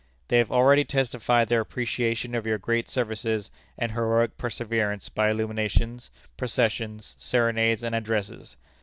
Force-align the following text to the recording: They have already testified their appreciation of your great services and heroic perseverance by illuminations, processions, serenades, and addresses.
They 0.29 0.39
have 0.39 0.51
already 0.51 0.83
testified 0.83 1.47
their 1.47 1.61
appreciation 1.61 2.33
of 2.33 2.47
your 2.47 2.57
great 2.57 2.89
services 2.89 3.51
and 3.77 3.91
heroic 3.91 4.35
perseverance 4.35 5.09
by 5.09 5.29
illuminations, 5.29 6.09
processions, 6.37 7.13
serenades, 7.19 7.83
and 7.83 7.93
addresses. 7.93 8.57